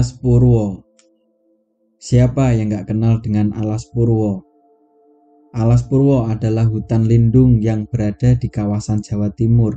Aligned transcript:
Alas 0.00 0.16
Purwo 0.16 0.80
Siapa 2.00 2.56
yang 2.56 2.72
gak 2.72 2.88
kenal 2.88 3.20
dengan 3.20 3.52
Alas 3.52 3.84
Purwo? 3.84 4.40
Alas 5.52 5.84
Purwo 5.84 6.24
adalah 6.24 6.64
hutan 6.64 7.04
lindung 7.04 7.60
yang 7.60 7.84
berada 7.84 8.32
di 8.32 8.48
kawasan 8.48 9.04
Jawa 9.04 9.28
Timur 9.36 9.76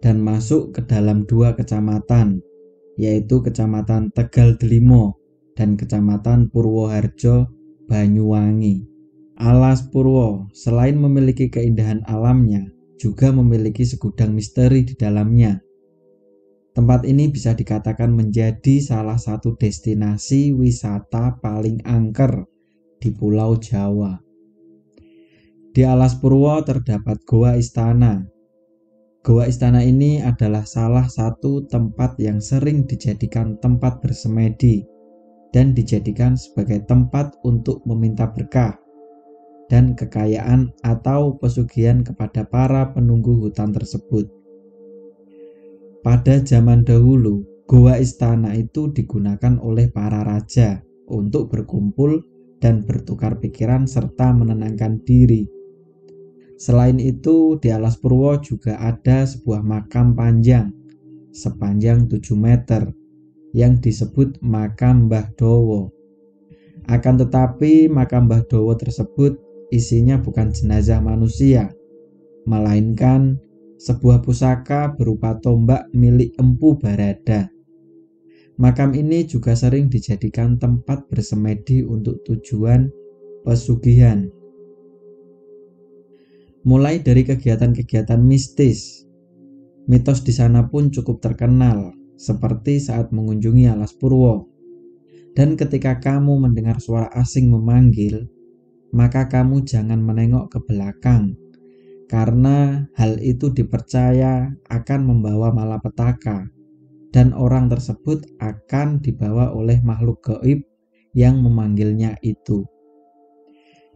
dan 0.00 0.24
masuk 0.24 0.72
ke 0.72 0.88
dalam 0.88 1.28
dua 1.28 1.52
kecamatan, 1.52 2.40
yaitu 2.96 3.44
Kecamatan 3.44 4.08
Tegal 4.16 4.56
Delimo 4.56 5.20
dan 5.52 5.76
Kecamatan 5.76 6.48
Purwoharjo, 6.48 7.44
Banyuwangi. 7.92 8.88
Alas 9.36 9.84
Purwo 9.84 10.48
selain 10.56 10.96
memiliki 10.96 11.52
keindahan 11.52 12.00
alamnya, 12.08 12.64
juga 12.96 13.28
memiliki 13.36 13.84
segudang 13.84 14.32
misteri 14.32 14.80
di 14.80 14.96
dalamnya 14.96 15.60
Tempat 16.80 17.04
ini 17.04 17.28
bisa 17.28 17.52
dikatakan 17.52 18.08
menjadi 18.08 18.80
salah 18.80 19.20
satu 19.20 19.52
destinasi 19.52 20.56
wisata 20.56 21.36
paling 21.36 21.84
angker 21.84 22.48
di 22.96 23.12
Pulau 23.12 23.60
Jawa. 23.60 24.16
Di 25.76 25.84
Alas 25.84 26.16
Purwo 26.16 26.56
terdapat 26.64 27.20
Goa 27.28 27.60
Istana. 27.60 28.24
Goa 29.20 29.44
Istana 29.44 29.84
ini 29.84 30.24
adalah 30.24 30.64
salah 30.64 31.04
satu 31.04 31.68
tempat 31.68 32.16
yang 32.16 32.40
sering 32.40 32.88
dijadikan 32.88 33.60
tempat 33.60 34.00
bersemedi 34.00 34.80
dan 35.52 35.76
dijadikan 35.76 36.32
sebagai 36.32 36.80
tempat 36.88 37.36
untuk 37.44 37.84
meminta 37.84 38.24
berkah 38.32 38.72
dan 39.68 39.92
kekayaan 39.92 40.72
atau 40.80 41.36
pesugihan 41.36 42.00
kepada 42.00 42.48
para 42.48 42.88
penunggu 42.96 43.36
hutan 43.36 43.68
tersebut. 43.68 44.39
Pada 46.00 46.40
zaman 46.40 46.80
dahulu, 46.80 47.44
goa 47.68 48.00
istana 48.00 48.56
itu 48.56 48.88
digunakan 48.88 49.60
oleh 49.60 49.92
para 49.92 50.24
raja 50.24 50.80
untuk 51.12 51.52
berkumpul 51.52 52.24
dan 52.56 52.84
bertukar 52.88 53.36
pikiran 53.36 53.84
serta 53.84 54.32
menenangkan 54.32 55.04
diri. 55.04 55.44
Selain 56.60 56.96
itu, 57.00 57.56
di 57.60 57.72
Alas 57.72 57.96
Purwo 58.00 58.36
juga 58.40 58.76
ada 58.80 59.24
sebuah 59.24 59.64
makam 59.64 60.12
panjang 60.12 60.72
sepanjang 61.30 62.10
7 62.10 62.34
meter 62.36 62.90
yang 63.54 63.78
disebut 63.78 64.38
makam 64.42 65.06
Mbah 65.06 65.34
Dowo. 65.34 65.90
Akan 66.90 67.18
tetapi 67.18 67.86
makam 67.86 68.26
Mbah 68.26 68.46
Dowo 68.50 68.74
tersebut 68.74 69.38
isinya 69.70 70.18
bukan 70.18 70.50
jenazah 70.50 70.98
manusia, 70.98 71.70
melainkan 72.46 73.38
sebuah 73.80 74.20
pusaka 74.20 74.92
berupa 74.92 75.40
tombak 75.40 75.88
milik 75.96 76.36
Empu 76.36 76.76
Barada. 76.76 77.48
Makam 78.60 78.92
ini 78.92 79.24
juga 79.24 79.56
sering 79.56 79.88
dijadikan 79.88 80.60
tempat 80.60 81.08
bersemedi 81.08 81.80
untuk 81.80 82.20
tujuan 82.28 82.92
pesugihan. 83.40 84.28
Mulai 86.68 87.00
dari 87.00 87.24
kegiatan-kegiatan 87.24 88.20
mistis, 88.20 89.08
mitos 89.88 90.20
di 90.28 90.36
sana 90.36 90.68
pun 90.68 90.92
cukup 90.92 91.24
terkenal, 91.24 91.96
seperti 92.20 92.84
saat 92.84 93.16
mengunjungi 93.16 93.64
Alas 93.64 93.96
Purwo. 93.96 94.44
Dan 95.32 95.56
ketika 95.56 95.96
kamu 95.96 96.36
mendengar 96.36 96.84
suara 96.84 97.08
asing 97.16 97.48
memanggil, 97.48 98.28
maka 98.92 99.24
kamu 99.24 99.64
jangan 99.64 100.04
menengok 100.04 100.52
ke 100.52 100.58
belakang 100.68 101.32
karena 102.10 102.90
hal 102.98 103.22
itu 103.22 103.54
dipercaya 103.54 104.50
akan 104.66 105.00
membawa 105.06 105.54
malapetaka 105.54 106.50
dan 107.14 107.30
orang 107.30 107.70
tersebut 107.70 108.26
akan 108.42 108.98
dibawa 108.98 109.54
oleh 109.54 109.78
makhluk 109.86 110.18
gaib 110.26 110.66
yang 111.14 111.38
memanggilnya 111.38 112.18
itu. 112.26 112.66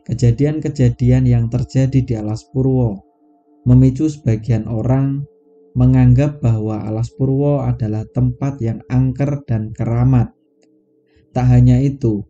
Kejadian-kejadian 0.06 1.26
yang 1.26 1.50
terjadi 1.50 1.98
di 2.06 2.14
Alas 2.14 2.46
Purwo 2.54 3.02
memicu 3.66 4.06
sebagian 4.06 4.70
orang 4.70 5.26
menganggap 5.74 6.38
bahwa 6.38 6.86
Alas 6.86 7.10
Purwo 7.10 7.66
adalah 7.66 8.06
tempat 8.14 8.62
yang 8.62 8.78
angker 8.86 9.42
dan 9.42 9.74
keramat. 9.74 10.30
Tak 11.34 11.50
hanya 11.50 11.82
itu, 11.82 12.22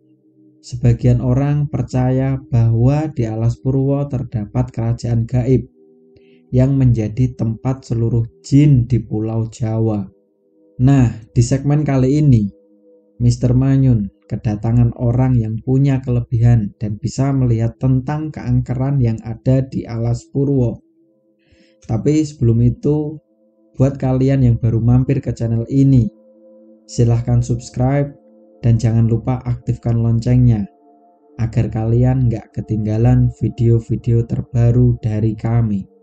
sebagian 0.64 1.20
orang 1.20 1.68
percaya 1.68 2.40
bahwa 2.48 3.12
di 3.12 3.28
Alas 3.28 3.60
Purwo 3.60 4.08
terdapat 4.08 4.72
kerajaan 4.72 5.28
gaib 5.28 5.73
yang 6.54 6.78
menjadi 6.78 7.34
tempat 7.34 7.82
seluruh 7.82 8.22
jin 8.46 8.86
di 8.86 9.02
Pulau 9.02 9.50
Jawa. 9.50 10.06
Nah, 10.78 11.10
di 11.34 11.42
segmen 11.42 11.82
kali 11.82 12.22
ini, 12.22 12.46
Mr. 13.18 13.58
Manyun 13.58 14.06
kedatangan 14.30 14.94
orang 14.96 15.34
yang 15.34 15.58
punya 15.66 15.98
kelebihan 16.00 16.72
dan 16.78 16.96
bisa 16.96 17.34
melihat 17.34 17.74
tentang 17.82 18.30
keangkeran 18.30 19.02
yang 19.02 19.18
ada 19.26 19.66
di 19.66 19.82
Alas 19.82 20.24
Purwo. 20.30 20.78
Tapi 21.84 22.24
sebelum 22.24 22.62
itu, 22.62 23.18
buat 23.74 23.98
kalian 23.98 24.46
yang 24.46 24.56
baru 24.56 24.78
mampir 24.78 25.18
ke 25.18 25.34
channel 25.34 25.66
ini, 25.66 26.08
silahkan 26.86 27.42
subscribe 27.42 28.14
dan 28.62 28.80
jangan 28.80 29.10
lupa 29.10 29.42
aktifkan 29.44 30.00
loncengnya 30.00 30.64
agar 31.36 31.66
kalian 31.66 32.30
nggak 32.30 32.54
ketinggalan 32.54 33.28
video-video 33.42 34.22
terbaru 34.24 34.96
dari 35.02 35.34
kami. 35.34 35.93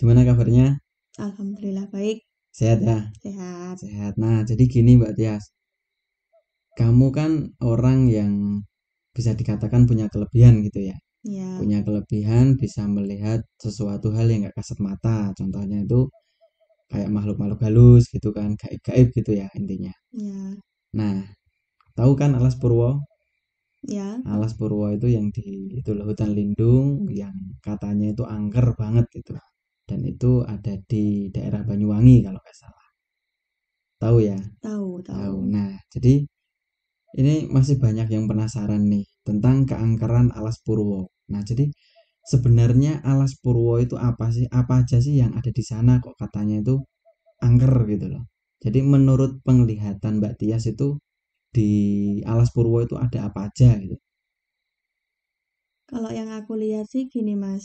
Gimana 0.00 0.24
kabarnya? 0.24 0.80
Alhamdulillah 1.20 1.92
baik. 1.92 2.24
Sehat 2.56 2.80
ya? 2.80 3.12
Sehat. 3.20 3.84
Sehat. 3.84 4.16
Nah, 4.16 4.40
jadi 4.48 4.64
gini 4.64 4.96
Mbak 4.96 5.12
Tias. 5.12 5.52
Kamu 6.72 7.12
kan 7.12 7.52
orang 7.60 8.08
yang 8.08 8.64
bisa 9.12 9.36
dikatakan 9.36 9.84
punya 9.84 10.08
kelebihan 10.08 10.64
gitu 10.64 10.88
ya. 10.88 10.96
Ya. 11.20 11.60
Punya 11.60 11.84
kelebihan 11.84 12.56
bisa 12.56 12.88
melihat 12.88 13.44
sesuatu 13.60 14.08
hal 14.16 14.32
yang 14.32 14.48
gak 14.48 14.56
kasat 14.64 14.80
mata. 14.80 15.36
Contohnya 15.36 15.84
itu 15.84 16.08
kayak 16.88 17.12
makhluk-makhluk 17.12 17.60
halus 17.60 18.08
gitu 18.08 18.32
kan, 18.32 18.56
gaib-gaib 18.56 19.12
gitu 19.12 19.36
ya 19.36 19.52
intinya. 19.52 19.92
Ya. 20.16 20.56
Nah, 20.96 21.28
tahu 21.92 22.16
kan 22.16 22.32
Alas 22.40 22.56
Purwo? 22.56 23.04
Ya. 23.84 24.16
Alas 24.24 24.56
Purwo 24.56 24.88
itu 24.96 25.12
yang 25.12 25.28
di 25.28 25.76
itu 25.76 25.92
loh, 25.92 26.08
hutan 26.08 26.32
lindung 26.32 27.04
yang 27.12 27.36
katanya 27.60 28.16
itu 28.16 28.24
angker 28.24 28.72
banget 28.80 29.04
itu. 29.12 29.36
Dan 29.90 30.06
itu 30.06 30.46
ada 30.46 30.78
di 30.86 31.26
daerah 31.34 31.66
Banyuwangi 31.66 32.22
kalau 32.22 32.38
nggak 32.38 32.58
salah. 32.62 32.86
Tahu 34.00 34.16
ya? 34.22 34.38
Tahu, 34.62 34.90
tahu. 35.02 35.36
Nah, 35.50 35.74
jadi 35.90 36.14
ini 37.20 37.34
masih 37.50 37.76
banyak 37.82 38.08
yang 38.14 38.24
penasaran 38.30 38.86
nih 38.86 39.04
tentang 39.26 39.66
keangkeran 39.66 40.30
Alas 40.38 40.62
Purwo. 40.62 41.10
Nah, 41.34 41.42
jadi 41.42 41.66
sebenarnya 42.30 43.02
Alas 43.02 43.34
Purwo 43.42 43.82
itu 43.82 43.98
apa 43.98 44.30
sih? 44.30 44.46
Apa 44.46 44.86
aja 44.86 45.02
sih 45.02 45.18
yang 45.18 45.34
ada 45.34 45.50
di 45.50 45.64
sana 45.66 45.98
kok 45.98 46.14
katanya 46.22 46.62
itu 46.62 46.74
angker 47.42 47.74
gitu 47.92 48.06
loh. 48.14 48.24
Jadi 48.62 48.80
menurut 48.84 49.42
penglihatan 49.42 50.22
Mbak 50.22 50.34
Tias 50.40 50.64
itu 50.70 50.96
di 51.50 51.70
Alas 52.32 52.54
Purwo 52.54 52.78
itu 52.86 52.94
ada 52.94 53.28
apa 53.28 53.50
aja 53.50 53.74
gitu? 53.82 53.96
Kalau 55.90 56.10
yang 56.14 56.30
aku 56.30 56.54
lihat 56.54 56.86
sih 56.86 57.10
gini 57.10 57.34
mas, 57.34 57.64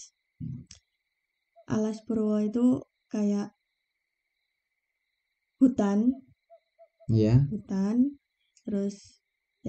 Alas 1.69 1.97
Purwo 2.05 2.37
itu 2.41 2.81
kayak 3.13 3.53
hutan, 5.59 5.99
Iya. 7.09 7.47
hutan. 7.51 7.97
Terus 8.65 8.95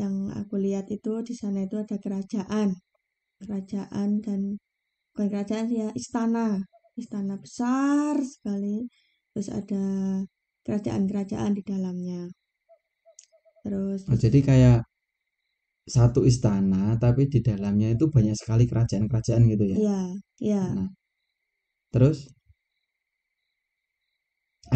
yang 0.00 0.14
aku 0.40 0.54
lihat 0.66 0.86
itu 0.96 1.12
di 1.28 1.34
sana 1.40 1.58
itu 1.66 1.76
ada 1.84 1.96
kerajaan, 2.04 2.68
kerajaan 3.42 4.10
dan 4.26 4.40
bukan 5.12 5.28
kerajaan 5.32 5.66
sih 5.70 5.78
ya, 5.84 5.90
istana, 6.02 6.46
istana 7.02 7.34
besar 7.44 8.16
sekali. 8.34 8.88
Terus 9.32 9.48
ada 9.60 9.84
kerajaan-kerajaan 10.66 11.52
di 11.58 11.62
dalamnya. 11.70 12.20
Terus 13.64 14.02
Oh, 14.10 14.14
jadi 14.18 14.38
kayak 14.42 14.76
satu 15.94 16.20
istana 16.30 16.82
tapi 17.04 17.22
di 17.32 17.38
dalamnya 17.48 17.88
itu 17.94 18.04
banyak 18.14 18.36
sekali 18.40 18.64
kerajaan-kerajaan 18.70 19.42
gitu 19.52 19.64
ya. 19.74 19.78
Iya, 19.78 19.92
iya. 20.44 20.56
Nah, 20.74 20.88
terus 21.96 22.18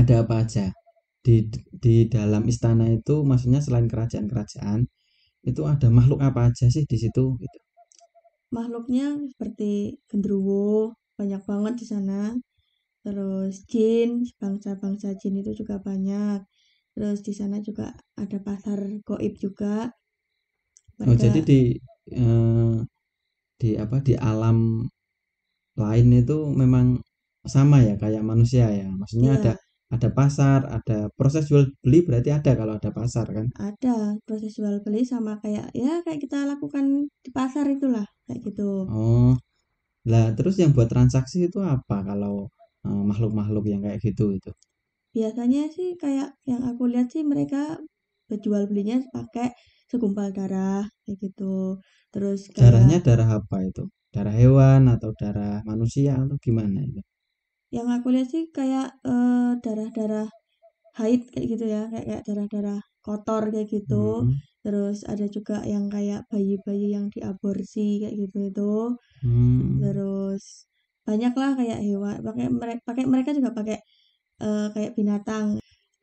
ada 0.00 0.14
apa 0.26 0.34
aja 0.44 0.66
di 1.26 1.36
di 1.84 1.96
dalam 2.14 2.42
istana 2.52 2.84
itu 2.98 3.14
maksudnya 3.30 3.60
selain 3.66 3.88
kerajaan-kerajaan 3.92 4.80
itu 5.50 5.62
ada 5.74 5.88
makhluk 5.98 6.20
apa 6.28 6.40
aja 6.50 6.66
sih 6.76 6.84
di 6.92 6.96
situ 7.04 7.24
gitu. 7.42 7.58
Makhluknya 8.56 9.06
seperti 9.30 9.70
genderuwo, 10.10 10.94
banyak 11.18 11.42
banget 11.50 11.74
di 11.82 11.86
sana. 11.92 12.20
Terus 13.04 13.54
jin, 13.72 14.10
bangsa-bangsa 14.42 15.08
jin 15.20 15.34
itu 15.42 15.52
juga 15.60 15.76
banyak. 15.88 16.38
Terus 16.94 17.18
di 17.26 17.32
sana 17.40 17.56
juga 17.68 17.86
ada 18.22 18.38
pasar 18.46 18.80
goib 19.08 19.34
juga. 19.44 19.74
Oh, 21.08 21.14
Mereka 21.14 21.22
jadi 21.22 21.40
di 21.48 21.58
eh, 22.12 22.74
di 23.60 23.70
apa 23.84 23.96
di 24.06 24.14
alam 24.30 24.58
lain 25.82 26.08
itu 26.22 26.36
memang 26.60 26.86
sama 27.54 27.76
ya 27.88 27.94
kayak 28.02 28.22
manusia 28.30 28.66
ya. 28.80 28.86
Maksudnya 29.00 29.30
ada 29.38 29.50
iya 29.50 29.60
ada 29.94 30.08
pasar, 30.18 30.60
ada 30.76 30.94
proses 31.18 31.44
jual 31.50 31.64
beli 31.82 31.98
berarti 32.06 32.30
ada 32.38 32.52
kalau 32.60 32.74
ada 32.78 32.90
pasar 32.94 33.26
kan. 33.36 33.46
ada 33.68 33.94
proses 34.26 34.52
jual 34.58 34.76
beli 34.84 35.02
sama 35.12 35.32
kayak 35.42 35.66
ya 35.82 35.92
kayak 36.04 36.20
kita 36.24 36.38
lakukan 36.50 36.84
di 37.24 37.30
pasar 37.36 37.64
itulah 37.74 38.06
kayak 38.26 38.40
gitu. 38.46 38.90
Oh, 38.94 39.30
lah 40.12 40.26
terus 40.38 40.56
yang 40.62 40.72
buat 40.76 40.88
transaksi 40.94 41.38
itu 41.48 41.58
apa 41.76 41.96
kalau 42.10 42.34
eh, 42.88 43.02
makhluk-makhluk 43.10 43.64
yang 43.72 43.82
kayak 43.86 44.00
gitu 44.06 44.24
itu? 44.38 44.50
Biasanya 45.16 45.62
sih 45.76 45.88
kayak 46.02 46.28
yang 46.50 46.62
aku 46.70 46.82
lihat 46.92 47.08
sih 47.14 47.22
mereka 47.32 47.60
berjual 48.30 48.62
belinya 48.70 48.96
pakai 49.14 49.48
segumpal 49.90 50.28
darah 50.36 50.82
kayak 51.02 51.18
gitu. 51.24 51.78
Terus 52.12 52.40
Darahnya 52.58 52.96
kayak 52.96 53.02
darah 53.06 53.30
apa 53.42 53.56
itu? 53.70 53.82
Darah 54.14 54.34
hewan 54.40 54.82
atau 54.94 55.10
darah 55.20 55.56
manusia 55.70 56.10
atau 56.22 56.36
gimana 56.46 56.78
itu? 56.88 57.00
Yang 57.76 57.88
aku 57.96 58.06
lihat 58.14 58.28
sih 58.34 58.44
kayak 58.56 58.86
eh, 59.08 59.50
darah-darah 59.64 60.26
haid 60.98 61.20
kayak 61.32 61.46
gitu 61.52 61.64
ya, 61.74 61.80
kayak 61.92 62.06
kayak 62.10 62.22
darah-darah 62.28 62.78
kotor 63.06 63.42
kayak 63.54 63.68
gitu. 63.74 63.94
Hmm, 63.94 64.40
Terus 64.64 64.98
ada 65.12 65.26
juga 65.36 65.54
yang 65.72 65.86
kayak 65.94 66.20
bayi-bayi 66.32 66.86
yang 66.96 67.06
diaborsi 67.14 67.80
kayak 68.02 68.16
gitu 68.22 68.38
itu. 68.50 68.62
hmm. 69.22 69.80
Terus 69.80 70.44
banyak 71.06 71.32
lah 71.40 71.50
kayak 71.58 71.78
hewan, 71.86 72.16
pakai 72.26 72.46
mereka 72.60 72.80
pakai 72.88 73.04
mereka 73.12 73.30
juga 73.38 73.50
pakai 73.58 73.76
eh, 74.44 74.66
kayak 74.74 74.92
binatang, 74.98 75.48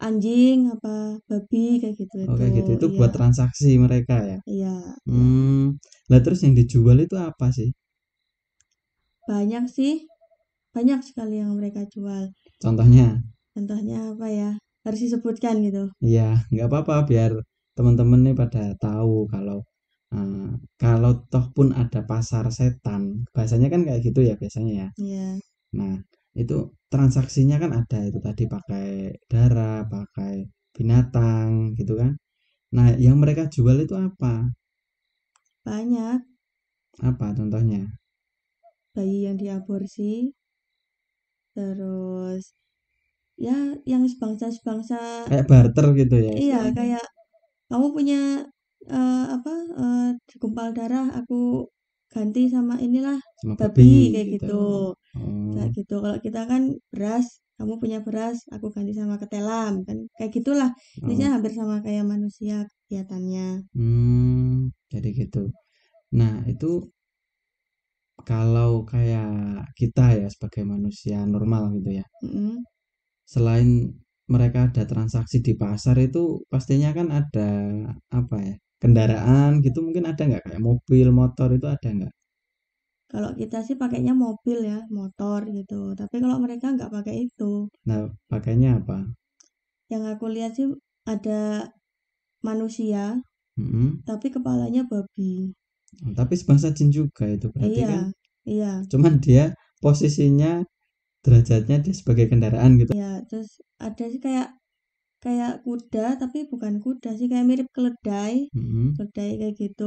anjing 0.06 0.58
apa 0.74 0.90
babi 1.30 1.60
kayak 1.82 1.96
gitu 2.02 2.18
Oke 2.32 2.46
itu. 2.46 2.48
gitu. 2.56 2.70
Itu 2.78 2.88
Iya, 2.92 2.98
buat 2.98 3.12
transaksi 3.18 3.70
mereka 3.86 4.16
ya. 4.32 4.40
iya, 4.58 4.72
iya. 5.10 5.26
Hmm. 5.34 5.78
Lah 6.12 6.20
terus 6.26 6.42
yang 6.46 6.56
dijual 6.60 6.98
itu 7.06 7.16
apa 7.30 7.48
sih? 7.58 7.70
Banyak 9.30 9.66
sih, 9.78 9.94
banyak 10.78 11.00
sekali 11.10 11.36
yang 11.42 11.52
mereka 11.60 11.82
jual. 11.94 12.24
Contohnya? 12.62 13.08
Contohnya 13.56 14.00
apa 14.14 14.28
ya? 14.40 14.50
Harus 14.86 15.00
disebutkan 15.06 15.56
gitu. 15.68 15.84
Iya, 16.06 16.22
nggak 16.52 16.68
apa-apa 16.70 16.96
biar 17.10 17.32
teman-teman 17.78 18.20
nih 18.26 18.36
pada 18.42 18.62
tahu 18.84 19.16
kalau 19.34 19.58
eh, 20.18 20.50
kalau 20.82 21.12
toh 21.32 21.46
pun 21.56 21.68
ada 21.82 22.00
pasar 22.12 22.46
setan. 22.58 23.02
Bahasanya 23.36 23.68
kan 23.74 23.82
kayak 23.88 24.02
gitu 24.08 24.20
ya 24.30 24.34
biasanya 24.42 24.74
ya. 24.82 24.88
Iya, 24.98 25.40
Nah, 25.80 25.94
itu 26.42 26.56
transaksinya 26.94 27.56
kan 27.64 27.72
ada 27.80 28.00
itu 28.10 28.20
tadi 28.28 28.44
pakai 28.56 28.86
darah, 29.32 29.78
pakai 29.94 30.34
binatang 30.76 31.50
gitu 31.80 31.94
kan. 32.02 32.12
Nah, 32.78 32.88
yang 33.06 33.18
mereka 33.24 33.44
jual 33.56 33.78
itu 33.86 33.96
apa? 34.08 34.34
banyak 35.66 36.22
Apa 37.10 37.34
contohnya? 37.38 37.82
bayi 38.96 39.18
yang 39.28 39.38
diaborsi, 39.42 40.12
terus 41.58 42.54
ya 43.38 43.58
yang 43.90 44.06
sebangsa-sebangsa 44.06 45.26
Kayak 45.26 45.48
barter 45.50 45.88
gitu 45.98 46.16
ya 46.22 46.34
iya 46.38 46.62
kayak 46.78 47.06
kamu 47.74 47.88
punya 47.98 48.46
eh, 48.86 49.26
apa 49.34 49.54
eh, 49.74 50.10
segumpal 50.30 50.78
darah 50.78 51.10
aku 51.18 51.66
ganti 52.08 52.48
sama 52.48 52.80
inilah 52.80 53.20
Sama 53.44 53.54
babi 53.60 53.84
babi 53.84 54.14
kayak 54.16 54.28
gitu. 54.40 54.46
gitu. 54.48 54.64
Oh, 55.18 55.52
Kayak 55.54 55.70
gitu. 55.76 55.96
Kalau 56.00 56.18
kita 56.24 56.42
kan 56.48 56.62
beras, 56.90 57.28
kamu 57.60 57.74
punya 57.82 58.00
beras, 58.02 58.38
aku 58.54 58.72
ganti 58.72 58.94
sama 58.96 59.16
ketelam 59.22 59.84
kan. 59.84 59.98
Kayak 60.18 60.32
gitulah. 60.34 60.70
Intinya 61.04 61.28
oh. 61.30 61.34
hampir 61.38 61.52
sama 61.54 61.76
kayak 61.84 62.06
manusia 62.08 62.66
kegiatannya. 62.88 63.68
Hmm, 63.76 64.72
jadi 64.90 65.10
gitu. 65.14 65.52
Nah, 66.16 66.48
itu 66.48 66.88
kalau 68.30 68.72
kayak 68.92 69.28
kita 69.80 70.02
ya 70.22 70.28
sebagai 70.34 70.64
manusia 70.74 71.18
normal 71.34 71.64
gitu 71.78 71.90
ya. 72.00 72.06
Mm-mm. 72.24 72.66
Selain 73.34 73.70
mereka 74.34 74.60
ada 74.68 74.84
transaksi 74.92 75.38
di 75.48 75.54
pasar 75.64 75.96
itu 76.08 76.24
pastinya 76.52 76.90
kan 76.98 77.08
ada 77.20 77.50
apa 78.20 78.36
ya? 78.48 78.56
Kendaraan 78.82 79.52
gitu 79.66 79.80
mungkin 79.86 80.06
ada 80.12 80.22
nggak 80.30 80.44
kayak 80.46 80.62
mobil, 80.70 81.08
motor 81.20 81.50
itu 81.58 81.68
ada 81.76 81.88
nggak? 81.98 82.14
Kalau 83.12 83.32
kita 83.40 83.58
sih 83.68 83.76
pakainya 83.82 84.14
mobil 84.26 84.58
ya, 84.72 84.78
motor 84.98 85.40
gitu. 85.58 85.80
Tapi 86.00 86.16
kalau 86.24 86.38
mereka 86.46 86.66
nggak 86.76 86.92
pakai 86.96 87.16
itu. 87.28 87.52
Nah, 87.88 88.04
pakainya 88.30 88.70
apa? 88.80 88.98
Yang 89.92 90.04
aku 90.16 90.26
lihat 90.36 90.52
sih 90.58 90.68
ada 91.14 91.40
manusia, 92.48 93.04
Mm-mm. 93.60 94.04
tapi 94.10 94.28
kepalanya 94.36 94.82
babi. 94.92 95.54
Tapi 96.20 96.34
sebangsa 96.42 96.68
jin 96.78 96.90
juga 97.00 97.24
itu 97.36 97.48
berarti 97.56 97.82
Iya, 97.82 97.92
kan 97.92 98.02
iya, 98.50 98.72
cuman 98.92 99.14
dia 99.26 99.44
posisinya 99.84 100.52
derajatnya 101.26 101.78
dia 101.86 101.96
sebagai 102.00 102.28
kendaraan 102.32 102.72
gitu. 102.82 102.94
iya. 102.94 103.06
Terus 103.30 103.50
ada 103.86 104.04
sih 104.12 104.20
kayak 104.26 104.48
kayak 105.24 105.52
kuda, 105.66 106.02
tapi 106.22 106.38
bukan 106.54 106.76
kuda 106.86 107.10
sih, 107.20 107.28
kayak 107.32 107.48
mirip 107.52 107.70
keledai, 107.78 108.36
Mm-mm. 108.56 108.98
keledai 108.98 109.30
kayak 109.42 109.56
gitu. 109.64 109.86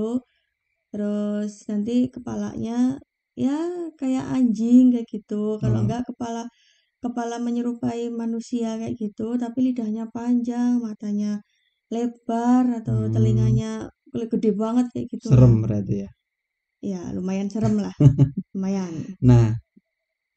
Terus 0.91 1.53
nanti 1.71 1.93
kepalanya 2.15 2.73
ya 3.45 3.51
kayak 4.01 4.25
anjing 4.37 4.83
kayak 4.95 5.07
gitu. 5.15 5.35
Kalau 5.63 5.77
Oh, 5.77 5.85
enggak 5.85 6.03
kepala 6.11 6.41
kepala 7.05 7.37
menyerupai 7.47 8.03
manusia 8.23 8.69
kayak 8.81 8.95
gitu, 9.03 9.25
tapi 9.43 9.59
lidahnya 9.73 10.05
panjang, 10.17 10.73
matanya 10.87 11.29
lebar 11.95 12.65
atau 12.81 12.97
hmm, 12.97 13.15
telinganya 13.15 13.67
gede 14.33 14.51
banget 14.63 14.87
kayak 14.93 15.09
gitulah. 15.15 15.47
serem 15.47 15.63
berarti 15.63 15.95
ya. 16.05 16.09
Ya, 16.91 17.01
lumayan 17.17 17.49
serem 17.53 17.75
lah, 17.85 17.95
lumayan. 18.55 18.95
Nah, 19.29 19.47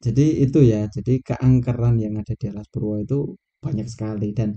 Jadi 0.06 0.24
itu 0.44 0.60
ya, 0.72 0.80
jadi 0.96 1.12
keangkeran 1.28 1.96
yang 2.04 2.14
ada 2.22 2.34
di 2.40 2.46
Alas 2.52 2.68
Purwo 2.72 2.94
itu 3.04 3.18
banyak 3.64 3.88
sekali 3.94 4.28
dan 4.38 4.50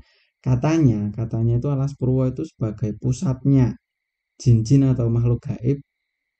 katanya, 0.45 0.99
katanya 1.17 1.53
itu 1.59 1.69
Alas 1.75 1.93
Purwo 1.99 2.23
itu 2.31 2.43
sebagai 2.51 2.91
pusatnya 3.01 3.65
jin-jin 4.41 4.83
atau 4.93 5.07
makhluk 5.15 5.41
gaib 5.47 5.79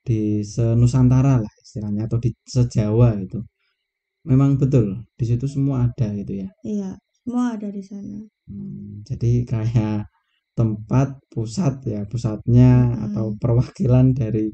di 0.08 0.44
senusantara 0.54 1.34
lah 1.44 1.54
istilahnya 1.64 2.02
atau 2.08 2.18
di 2.24 2.30
sejawa 2.54 3.08
gitu. 3.22 3.38
Memang 4.30 4.50
betul, 4.62 4.86
di 5.18 5.24
situ 5.30 5.46
semua 5.54 5.76
ada 5.90 6.08
gitu 6.20 6.34
ya. 6.44 6.48
Iya, 6.72 6.90
semua 7.18 7.44
ada 7.58 7.68
di 7.76 7.82
sana. 7.90 8.18
Hmm, 8.48 9.04
jadi 9.08 9.30
kayak 9.50 10.08
tempat 10.58 11.08
pusat 11.32 11.74
ya, 11.92 12.00
pusatnya 12.12 12.70
atau 13.06 13.26
Mm-mm. 13.28 13.40
perwakilan 13.42 14.06
dari 14.20 14.46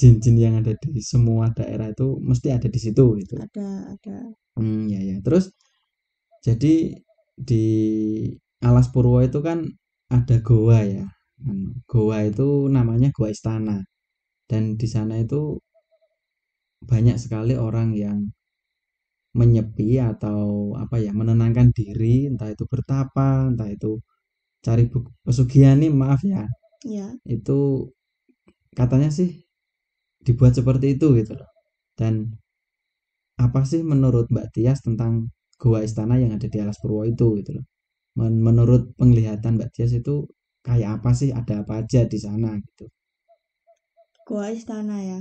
jin-jin 0.00 0.36
yang 0.44 0.54
ada 0.62 0.74
di 0.84 0.92
semua 1.12 1.44
daerah 1.58 1.88
itu 1.94 2.06
mesti 2.28 2.48
ada 2.56 2.68
di 2.74 2.80
situ 2.84 3.04
gitu. 3.22 3.36
Ada, 3.42 3.66
ada. 3.92 4.16
Hmm, 4.58 4.86
ya 4.92 5.00
ya. 5.02 5.16
Terus 5.24 5.44
Jadi 6.46 6.96
di 7.36 7.64
Alas 8.68 8.86
Purwo 8.92 9.18
itu 9.28 9.38
kan 9.48 9.58
ada 10.16 10.36
goa 10.48 10.80
ya. 10.94 11.06
Anu, 11.48 11.68
Goa 11.90 12.18
itu 12.30 12.48
namanya 12.76 13.08
Goa 13.16 13.30
Istana. 13.34 13.76
Dan 14.50 14.62
di 14.80 14.88
sana 14.94 15.14
itu 15.24 15.40
banyak 16.90 17.16
sekali 17.24 17.54
orang 17.66 17.88
yang 18.04 18.18
menyepi 19.38 19.88
atau 20.12 20.40
apa 20.82 20.96
ya, 21.04 21.10
menenangkan 21.20 21.68
diri, 21.78 22.14
entah 22.30 22.48
itu 22.54 22.64
bertapa, 22.72 23.26
entah 23.50 23.68
itu 23.76 23.90
cari 24.66 24.84
bu- 24.92 25.10
pesugihan 25.26 25.76
nih, 25.82 25.92
maaf 26.02 26.20
ya. 26.32 26.42
Ya, 26.84 27.18
Itu 27.36 27.52
katanya 28.78 29.10
sih 29.18 29.30
dibuat 30.26 30.52
seperti 30.58 30.86
itu 30.96 31.06
gitu 31.20 31.32
loh. 31.38 31.48
Dan 31.98 32.14
apa 33.46 33.60
sih 33.70 33.80
menurut 33.92 34.26
Mbak 34.34 34.48
Tias 34.54 34.78
tentang 34.86 35.12
Goa 35.62 35.80
Istana 35.88 36.14
yang 36.22 36.32
ada 36.36 36.46
di 36.52 36.58
Alas 36.64 36.78
Purwo 36.82 37.02
itu 37.12 37.26
gitu 37.42 37.50
loh? 37.58 37.64
Men- 38.18 38.42
menurut 38.48 38.82
penglihatan 39.00 39.52
Mbak 39.58 39.70
Tias 39.74 39.92
itu 40.00 40.14
kayak 40.66 40.90
apa 41.02 41.10
sih? 41.20 41.30
Ada 41.40 41.54
apa 41.64 41.74
aja 41.82 42.02
di 42.12 42.18
sana 42.26 42.50
gitu? 42.66 42.86
Goa 44.26 44.48
Istana 44.58 44.98
ya. 45.10 45.18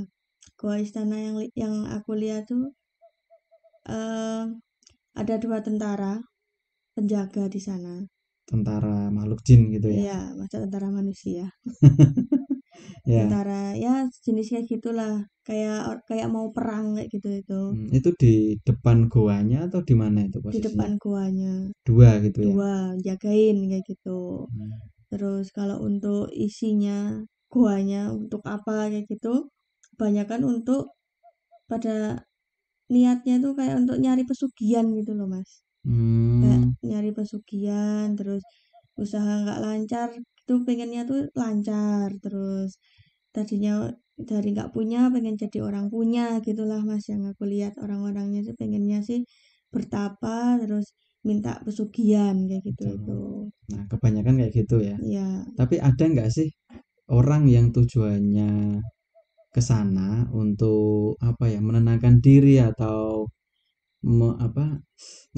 Goa 0.59 0.77
Istana 0.85 1.17
yang 1.25 1.37
yang 1.63 1.75
aku 1.95 2.11
lihat 2.21 2.43
tuh 2.51 2.63
eh 3.97 4.43
ada 5.21 5.35
dua 5.43 5.59
tentara 5.67 6.13
penjaga 6.95 7.45
di 7.55 7.61
sana. 7.67 7.93
Tentara 8.49 9.13
makhluk 9.13 9.45
jin 9.45 9.69
gitu 9.69 9.87
ya. 9.93 9.97
Iya, 10.09 10.19
masa 10.33 10.55
tentara 10.65 10.89
manusia. 10.89 11.53
Ya. 13.03 13.25
Antara 13.25 13.73
ya 13.75 14.05
jenis 14.23 14.53
kayak 14.53 14.65
gitulah. 14.69 15.25
Kayak 15.43 16.05
kayak 16.05 16.29
mau 16.29 16.47
perang 16.53 16.95
kayak 16.95 17.09
gitu 17.11 17.29
itu. 17.41 17.59
Hmm, 17.73 17.89
itu 17.89 18.09
di 18.21 18.33
depan 18.61 19.09
goanya 19.09 19.65
atau 19.67 19.81
di 19.81 19.95
mana 19.97 20.25
itu 20.29 20.39
Di 20.39 20.45
posisinya? 20.45 20.67
depan 20.69 20.91
goanya. 21.01 21.53
Dua 21.83 22.09
gitu 22.21 22.39
ya. 22.39 22.53
Dua, 22.53 22.73
jagain 23.01 23.57
kayak 23.67 23.85
gitu. 23.89 24.45
Hmm. 24.47 24.73
Terus 25.09 25.45
kalau 25.51 25.81
untuk 25.83 26.29
isinya 26.31 27.25
goanya 27.49 28.13
untuk 28.13 28.45
apa 28.45 28.93
kayak 28.93 29.09
gitu, 29.09 29.49
kebanyakan 29.95 30.41
untuk 30.45 30.93
pada 31.69 32.23
niatnya 32.89 33.37
tuh 33.41 33.53
kayak 33.57 33.75
untuk 33.85 33.97
nyari 34.01 34.23
pesugihan 34.25 34.85
gitu 34.97 35.13
loh 35.17 35.29
mas 35.29 35.61
kayak 36.39 36.61
Hmm, 36.61 36.73
nyari 36.89 37.09
pesugihan 37.17 38.07
terus 38.19 38.43
usaha 39.03 39.31
nggak 39.43 39.59
lancar 39.65 40.07
itu 40.19 40.53
pengennya 40.67 41.01
tuh 41.09 41.19
lancar 41.41 42.09
terus 42.23 42.69
tadinya 43.35 43.71
dari 44.29 44.47
nggak 44.55 44.71
punya 44.75 44.97
pengen 45.13 45.35
jadi 45.43 45.57
orang 45.67 45.85
punya 45.95 46.21
gitulah 46.47 46.81
mas 46.89 47.05
yang 47.11 47.23
aku 47.31 47.43
lihat 47.53 47.73
orang-orangnya 47.83 48.39
sih 48.47 48.55
pengennya 48.61 48.97
sih 49.09 49.19
bertapa 49.73 50.29
terus 50.61 50.85
minta 51.27 51.51
pesugihan 51.65 52.35
kayak 52.49 52.63
gitu 52.69 52.83
itu. 52.97 53.11
Nah, 53.71 53.81
kebanyakan 53.91 54.35
kayak 54.39 54.53
gitu 54.59 54.75
ya. 54.89 54.97
ya 54.99 55.25
Tapi 55.59 55.75
ada 55.89 56.03
nggak 56.13 56.29
sih 56.37 56.49
orang 57.11 57.43
yang 57.55 57.67
tujuannya 57.75 58.47
ke 59.55 59.61
sana 59.69 60.29
untuk 60.43 61.17
apa 61.29 61.45
ya 61.53 61.59
menenangkan 61.67 62.15
diri 62.25 62.61
atau 62.69 63.25
me- 64.03 64.37
apa 64.47 64.65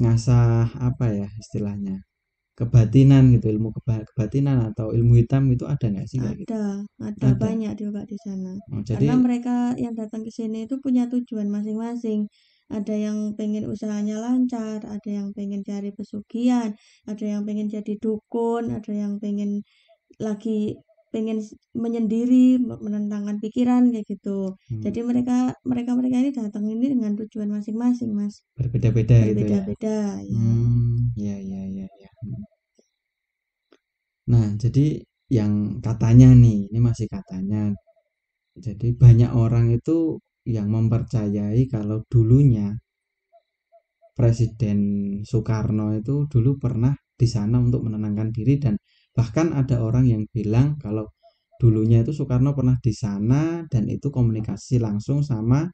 ngasah 0.00 0.70
apa 0.88 1.06
ya 1.20 1.28
istilahnya 1.42 1.96
kebatinan 2.58 3.24
gitu 3.36 3.46
ilmu 3.54 3.70
keba- 3.76 4.06
kebatinan 4.10 4.58
atau 4.72 4.86
ilmu 4.96 5.14
hitam 5.20 5.44
itu 5.54 5.64
ada 5.72 5.86
nggak 5.92 6.08
sih 6.12 6.20
kayak 6.24 6.38
gitu? 6.46 6.52
ada 6.52 6.62
ada 7.08 7.30
Ada. 7.32 7.36
banyak 7.44 7.72
juga 7.82 8.00
di 8.10 8.16
sana 8.24 8.52
Oh, 8.72 8.82
karena 8.92 9.12
jadi 9.12 9.24
mereka 9.24 9.74
yang 9.84 9.94
datang 10.00 10.22
ke 10.26 10.30
sini 10.38 10.68
itu 10.68 10.76
punya 10.84 11.02
tujuan 11.12 11.48
masing-masing 11.56 12.28
ada 12.72 12.94
yang 12.96 13.18
pengen 13.38 13.64
usahanya 13.72 14.16
lancar 14.24 14.80
ada 14.94 15.08
yang 15.18 15.28
pengen 15.36 15.60
cari 15.68 15.90
pesugihan 15.98 16.70
ada 17.10 17.24
yang 17.32 17.42
pengen 17.48 17.66
jadi 17.76 17.92
dukun 18.04 18.64
ada 18.76 18.92
yang 18.92 19.16
pengen 19.22 19.50
lagi 20.20 20.76
pengen 21.14 21.38
menyendiri 21.84 22.34
me- 22.68 22.80
menentangkan 22.86 23.36
pikiran 23.44 23.82
kayak 23.92 24.06
gitu 24.12 24.30
hmm, 24.70 24.84
jadi 24.84 24.98
mereka 25.10 25.32
mereka 25.70 25.90
mereka 25.98 26.16
ini 26.22 26.30
datang 26.38 26.64
ini 26.72 26.84
dengan 26.94 27.12
tujuan 27.20 27.48
masing-masing 27.56 28.10
mas 28.18 28.34
berbeda-beda 28.56 29.18
gitu 29.30 29.46
ya. 29.56 29.64
berbeda-beda 29.66 29.88
ya 30.34 30.46
Hmm, 30.46 31.12
ya 31.16 31.36
ya 31.50 31.62
ya 31.78 31.86
ya. 32.02 32.10
Nah, 34.32 34.46
jadi 34.62 34.86
yang 35.38 35.52
katanya 35.86 36.28
nih, 36.42 36.58
ini 36.70 36.78
masih 36.88 37.06
katanya. 37.14 37.62
Jadi 38.66 38.88
banyak 39.02 39.30
orang 39.44 39.66
itu 39.78 39.98
yang 40.56 40.68
mempercayai 40.76 41.62
kalau 41.74 41.98
dulunya 42.12 42.68
Presiden 44.18 44.80
Soekarno 45.30 45.86
itu 46.00 46.14
dulu 46.32 46.50
pernah 46.64 46.92
di 47.20 47.26
sana 47.34 47.56
untuk 47.66 47.80
menenangkan 47.86 48.28
diri 48.36 48.54
dan 48.64 48.74
bahkan 49.18 49.52
ada 49.60 49.76
orang 49.86 50.04
yang 50.12 50.22
bilang 50.36 50.76
kalau 50.84 51.06
dulunya 51.60 52.02
itu 52.04 52.12
Soekarno 52.16 52.50
pernah 52.58 52.76
di 52.86 52.92
sana 52.96 53.62
dan 53.72 53.84
itu 53.90 54.08
komunikasi 54.10 54.76
langsung 54.82 55.20
sama 55.24 55.68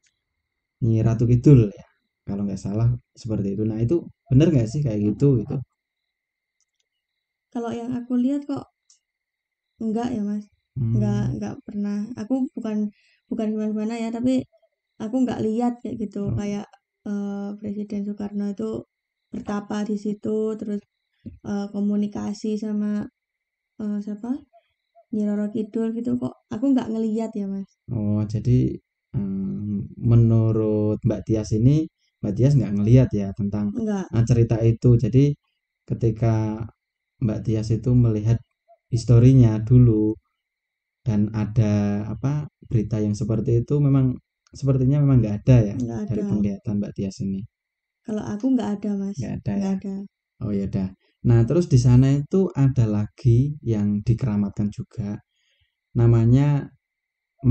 Nyi 0.85 0.99
Ratu 1.07 1.25
Kidul 1.31 1.61
ya. 1.79 1.87
Kalau 2.27 2.43
nggak 2.47 2.61
salah 2.61 2.89
seperti 3.21 3.47
itu. 3.57 3.63
Nah, 3.69 3.79
itu 3.85 3.95
bener 4.29 4.47
nggak 4.53 4.67
sih 4.71 4.81
kayak 4.85 4.99
gitu 5.15 5.27
gitu? 5.41 5.55
kalau 7.53 7.69
yang 7.79 7.91
aku 7.99 8.13
lihat 8.23 8.41
kok 8.49 8.63
enggak 9.83 10.07
ya 10.15 10.21
mas 10.29 10.45
nggak 10.95 11.19
Hmm, 11.19 11.35
nggak 11.37 11.53
pernah 11.65 11.97
aku 12.21 12.33
bukan 12.55 12.77
bukan 13.29 13.45
gimana-gimana 13.53 13.95
ya 14.03 14.09
tapi 14.17 14.33
aku 15.03 15.15
nggak 15.23 15.41
lihat 15.47 15.73
kayak 15.81 15.97
gitu 16.03 16.19
oh, 16.25 16.39
kayak 16.39 16.65
eh, 17.09 17.49
Presiden 17.59 18.01
Soekarno 18.07 18.45
itu 18.55 18.69
bertapa 19.33 19.77
di 19.89 19.95
situ 20.05 20.37
terus 20.59 20.81
eh, 21.49 21.67
komunikasi 21.75 22.49
sama 22.65 22.89
eh, 23.83 23.97
siapa? 24.05 24.29
Nyi 25.13 25.23
Roro 25.29 25.47
Kidul 25.55 25.87
gitu 25.97 26.11
kok. 26.21 26.33
Aku 26.53 26.65
nggak 26.73 26.89
ngeliat 26.93 27.31
ya 27.39 27.45
mas. 27.53 27.69
Oh, 27.95 28.21
jadi 28.33 28.59
em, 29.17 29.85
menurut 30.11 30.97
Mbak 31.07 31.21
Tias 31.27 31.49
ini 31.59 31.77
Mbak 32.21 32.33
Tias 32.37 32.53
nggak 32.59 32.73
ngelihat 32.77 33.09
ya 33.21 33.27
tentang 33.39 33.65
nggak. 33.73 34.05
ah, 34.15 34.23
cerita 34.29 34.57
itu. 34.71 34.89
Jadi 35.03 35.23
ketika 35.89 36.65
Mbak 37.25 37.39
Tias 37.45 37.67
itu 37.77 37.91
melihat 38.05 38.37
historinya 38.93 39.51
dulu 39.69 40.15
dan 41.07 41.21
ada 41.33 41.73
apa 42.13 42.33
berita 42.69 42.97
yang 43.05 43.15
seperti 43.21 43.51
itu 43.65 43.75
memang 43.87 44.05
sepertinya 44.59 44.97
memang 45.03 45.17
nggak 45.23 45.35
ada 45.45 45.57
ya 45.69 45.75
dari 46.09 46.21
ada. 46.21 46.29
penglihatan 46.29 46.75
Mbak 46.81 46.93
Tias 46.97 47.17
ini. 47.25 47.41
Kalau 48.05 48.23
aku 48.33 48.45
nggak 48.55 48.69
ada 48.79 48.91
mas. 49.01 49.17
Nggak 49.19 49.33
ada 49.41 49.53
ya? 49.55 49.71
ada. 49.75 49.95
Oh 50.43 50.51
ya 50.55 50.65
udah 50.71 50.87
nah 51.27 51.41
terus 51.47 51.67
di 51.73 51.79
sana 51.85 52.07
itu 52.15 52.47
ada 52.55 52.85
lagi 52.87 53.55
yang 53.63 53.99
dikeramatkan 54.07 54.67
juga 54.71 55.19
namanya 55.99 56.69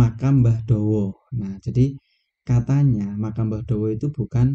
makam 0.01 0.35
Mbah 0.43 0.59
Dowo 0.69 1.07
nah 1.41 1.55
jadi 1.65 1.87
katanya 2.49 3.09
makam 3.25 3.47
Mbah 3.53 3.65
Dowo 3.69 3.89
itu 3.97 4.07
bukan 4.19 4.49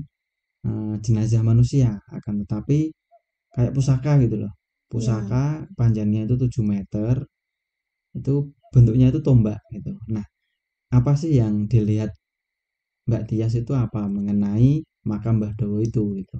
eh, 0.67 0.95
jenazah 1.05 1.43
manusia 1.45 1.89
akan 2.17 2.43
tetapi 2.45 2.79
kayak 3.55 3.73
pusaka 3.77 4.11
gitu 4.23 4.35
loh. 4.43 4.53
Ya 4.53 4.57
pusaka 4.91 5.45
panjangnya 5.79 6.21
itu 6.27 6.35
7 6.43 6.63
meter 6.73 7.15
itu 8.19 8.33
bentuknya 8.73 9.07
itu 9.13 9.19
tombak 9.27 9.59
gitu. 9.75 9.93
Nah 10.15 10.25
apa 10.97 11.13
sih 11.21 11.31
yang 11.41 11.55
dilihat 11.71 12.11
Mbak 13.07 13.23
Tias 13.31 13.53
itu 13.61 13.71
apa 13.85 14.01
mengenai 14.15 14.83
makam 15.09 15.35
Mbah 15.39 15.53
Dowo 15.59 15.77
itu 15.87 16.01
gitu. 16.19 16.37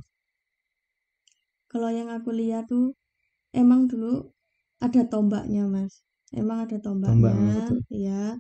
Kalau 1.74 1.90
yang 2.00 2.10
aku 2.18 2.32
lihat 2.42 2.64
tuh 2.72 2.86
emang 3.62 3.82
dulu 3.92 4.08
ada 4.86 5.02
tombaknya 5.12 5.64
mas. 5.76 5.94
Emang 6.40 6.60
ada 6.66 6.78
Tombak 7.06 7.34
tombaknya 7.34 7.48
memang 7.48 7.56
betul. 7.58 7.80
ya 8.06 8.38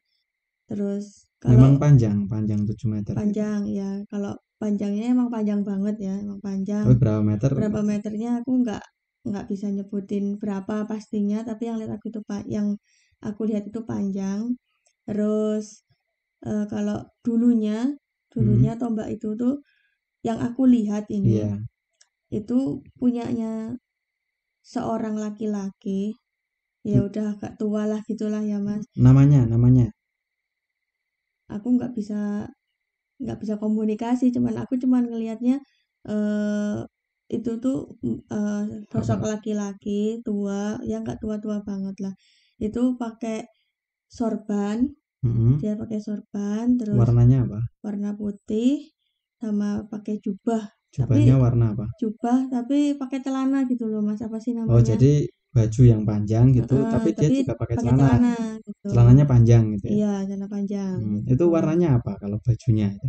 terus 0.69 1.05
Memang 1.51 1.73
kalau 1.77 1.79
panjang, 1.81 2.17
panjang 2.31 2.61
7 2.67 2.87
meter. 2.93 3.17
Panjang 3.17 3.61
ya 3.69 4.01
kalau 4.11 4.33
panjangnya 4.61 5.05
emang 5.13 5.29
panjang 5.35 5.61
banget 5.69 5.95
ya 6.07 6.13
emang 6.23 6.39
panjang. 6.47 6.87
Tapi 6.87 6.93
berapa 6.99 7.21
meter? 7.23 7.51
berapa 7.57 7.79
meternya 7.85 8.29
aku 8.41 8.51
nggak 8.63 8.83
nggak 9.29 9.45
bisa 9.51 9.67
nyebutin 9.75 10.25
berapa 10.41 10.75
pastinya 10.89 11.37
tapi 11.47 11.63
yang 11.69 11.77
lihat 11.81 11.93
aku 11.97 12.05
itu 12.11 12.21
pak 12.29 12.43
yang 12.55 12.67
aku 13.27 13.41
lihat 13.49 13.63
itu 13.69 13.79
panjang. 13.91 14.41
Terus 15.07 15.65
eh, 16.47 16.65
kalau 16.73 16.97
dulunya 17.25 17.93
dulunya 18.33 18.71
Hmm, 18.71 18.81
tombak 18.81 19.09
itu 19.15 19.27
tuh 19.41 19.53
yang 20.27 20.39
aku 20.47 20.63
lihat 20.75 21.05
ini 21.13 21.31
iya. 21.31 21.63
Itu 22.39 22.57
punyanya 22.99 23.51
seorang 24.73 25.15
laki-laki 25.23 26.01
ya 26.91 26.97
Hmm, 26.97 27.03
udah 27.07 27.25
agak 27.33 27.53
tua 27.61 27.83
lah 27.91 28.01
gitulah 28.09 28.43
ya 28.51 28.57
mas 28.67 28.85
Namanya, 29.03 29.41
namanya. 29.51 29.85
aku 31.55 31.67
nggak 31.75 31.91
bisa 31.97 32.19
nggak 33.23 33.37
bisa 33.41 33.55
komunikasi 33.63 34.25
cuman 34.35 34.55
aku 34.63 34.73
cuman 34.83 35.03
ngelihatnya 35.11 35.55
eh 36.11 36.77
itu 37.37 37.51
tuh 37.63 37.77
eh, 38.35 38.61
sosok 38.91 39.21
laki-laki 39.31 39.91
tua 40.27 40.77
ya 40.89 40.95
nggak 41.03 41.17
tua-tua 41.23 41.57
banget 41.69 41.95
lah 42.03 42.13
itu 42.65 42.81
pakai 43.01 43.35
sorban 44.17 44.77
Mm-mm. 45.25 45.55
dia 45.59 45.73
pakai 45.81 45.99
sorban 46.07 46.65
terus 46.81 47.07
Warnanya 47.07 47.39
apa? 47.45 47.59
warna 47.85 48.11
putih 48.21 48.69
sama 49.41 49.67
pakai 49.91 50.15
jubah 50.25 50.63
Jubahnya 50.95 51.33
tapi 51.33 51.43
warna 51.43 51.65
apa? 51.73 51.85
jubah 52.01 52.39
tapi 52.53 52.77
pakai 53.01 53.19
celana 53.25 53.57
gitu 53.71 53.83
loh 53.91 54.01
mas 54.07 54.21
apa 54.27 54.37
sih 54.45 54.53
Oh, 54.71 54.79
namanya 54.79 54.89
jadi 54.89 55.27
baju 55.55 55.81
yang 55.91 56.01
panjang 56.09 56.45
gitu, 56.57 56.73
Heeh, 56.73 56.93
tapi 56.93 57.09
dia 57.19 57.29
tapi 57.29 57.33
juga 57.37 57.51
pakai 57.61 57.77
pakai 57.77 57.77
celana. 57.81 58.05
celana 58.05 58.33
gitu 58.65 58.89
Celananya 58.89 59.25
panjang 59.31 59.63
gitu 59.77 59.87
ya. 59.97 59.97
iya 59.97 60.07
celana 60.27 60.47
panjang 60.53 60.99
Hmm, 60.99 61.17
Itu 61.33 61.45
warnanya 61.55 61.87
apa 61.99 62.11
kalau 62.21 62.37
bajunya 62.45 62.85
itu? 62.97 63.07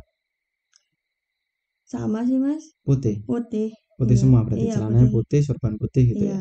sama 1.93 2.21
sih 2.29 2.39
mas 2.45 2.65
Putih. 2.87 3.17
putih 3.27 3.69
Putih 3.99 4.17
iya 4.17 4.23
semua 4.23 4.41
berarti 4.47 4.67
iya 4.67 4.75
celananya 4.75 5.09
putih 5.15 5.15
putih, 5.15 5.41
sorban 5.49 5.75
putih 5.83 6.03
gitu 6.13 6.25
iya 6.25 6.35
ya. 6.35 6.41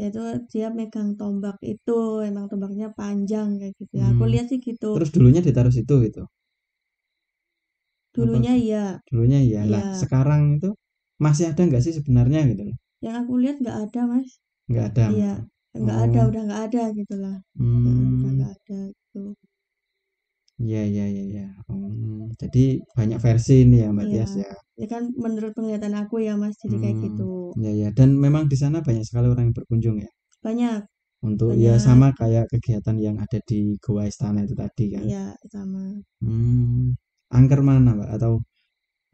yaitu 0.00 0.20
dia 0.52 0.66
megang 0.78 1.10
tombak 1.20 1.56
itu 1.72 1.92
emang 2.28 2.46
tombaknya 2.50 2.86
panjang 2.98 3.48
kayak 3.60 3.74
gitu 3.80 3.94
ya 4.02 4.06
aku 4.12 4.22
Hmm, 4.22 4.32
lihat 4.32 4.46
sih 4.52 4.60
gitu 4.68 4.86
Terus 4.92 5.10
dulunya 5.14 5.40
ditaruh 5.46 5.72
situ 5.76 5.94
gitu. 6.06 6.22
Apa? 8.18 8.26
dulunya 8.26 8.52
iya. 8.58 8.84
Dulunya 9.06 9.38
iya. 9.38 9.60
Lah 9.62 9.82
iya 9.82 9.94
sekarang 9.94 10.58
itu 10.58 10.74
masih 11.22 11.54
ada 11.54 11.62
nggak 11.62 11.82
sih 11.86 11.94
sebenarnya 11.94 12.50
gitu 12.50 12.62
loh? 12.66 12.76
Yang 12.98 13.14
aku 13.22 13.32
lihat 13.38 13.56
nggak 13.62 13.78
ada 13.86 14.00
mas. 14.10 14.30
Nggak 14.66 14.84
ada. 14.90 15.06
Iya. 15.14 15.34
Nggak 15.78 15.98
ada 16.10 16.18
oh 16.18 16.28
udah 16.34 16.42
nggak 16.48 16.62
ada 16.66 16.82
gitu 16.98 17.14
lah. 17.22 17.36
Heeh, 17.54 17.78
udah 17.78 17.94
hmm. 17.94 18.34
nggak 18.42 18.52
ada 18.58 18.80
gitu 18.90 19.22
iya 20.58 20.82
iya 20.82 21.04
iya 21.06 21.24
iya. 21.24 21.46
Hmm, 21.70 22.34
jadi 22.34 22.82
banyak 22.98 23.18
versi 23.22 23.62
ini 23.62 23.86
ya 23.86 23.88
Mbak 23.94 24.06
iya. 24.10 24.14
Tias 24.26 24.32
ya? 24.34 24.52
Ya 24.78 24.86
kan 24.90 25.02
menurut 25.14 25.54
penglihatan 25.54 25.94
aku 25.94 26.22
ya 26.22 26.34
mas 26.34 26.58
jadi 26.58 26.76
kayak 26.82 26.96
hmm. 26.98 27.04
gitu. 27.06 27.30
Iya 27.62 27.72
iya. 27.78 27.88
Dan 27.94 28.18
memang 28.18 28.50
di 28.50 28.56
sana 28.58 28.82
banyak 28.82 29.06
sekali 29.06 29.30
orang 29.30 29.50
yang 29.50 29.56
berkunjung 29.56 29.96
ya? 30.02 30.10
Banyak. 30.42 30.82
Untuk 31.18 31.54
ya 31.58 31.78
Banyak. 31.78 31.82
sama 31.82 32.08
kayak 32.14 32.46
kegiatan 32.50 32.96
yang 32.98 33.16
ada 33.18 33.38
di 33.42 33.74
Goa 33.82 34.06
Istana 34.06 34.46
itu 34.46 34.54
tadi 34.54 34.84
kan. 34.94 35.02
Iya, 35.02 35.26
sama. 35.50 35.98
Hmm, 36.22 36.94
angker 37.32 37.60
mana, 37.64 37.90
Mbak? 37.98 38.10
Atau 38.16 38.32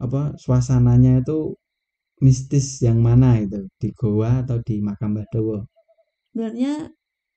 apa 0.01 0.35
suasananya 0.39 1.23
itu 1.23 1.55
mistis 2.23 2.79
yang 2.83 2.99
mana 3.03 3.39
itu? 3.43 3.67
Di 3.81 3.89
Goa 3.95 4.43
atau 4.43 4.57
di 4.63 4.79
Makam 4.83 5.15
Badowo? 5.17 5.67
Sebenarnya 6.31 6.91